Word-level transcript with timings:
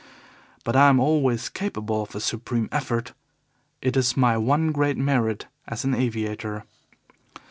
But 0.63 0.75
I 0.75 0.89
am 0.89 0.99
always 0.99 1.47
capable 1.47 2.01
of 2.01 2.15
a 2.15 2.19
supreme 2.19 2.69
effort 2.71 3.13
it 3.83 3.95
is 3.95 4.17
my 4.17 4.35
one 4.35 4.71
great 4.71 4.97
merit 4.97 5.45
as 5.67 5.85
an 5.85 5.93
aviator. 5.93 6.65